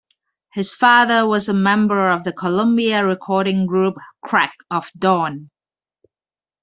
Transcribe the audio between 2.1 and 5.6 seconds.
the Columbia recording group Crack of Dawn.